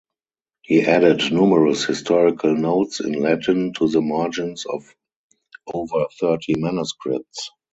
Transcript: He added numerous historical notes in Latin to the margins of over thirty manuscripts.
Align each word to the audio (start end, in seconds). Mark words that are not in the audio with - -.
He 0.63 0.81
added 0.81 1.31
numerous 1.31 1.85
historical 1.85 2.57
notes 2.57 3.01
in 3.01 3.11
Latin 3.19 3.71
to 3.73 3.87
the 3.87 4.01
margins 4.01 4.65
of 4.65 4.95
over 5.71 6.07
thirty 6.19 6.55
manuscripts. 6.57 7.51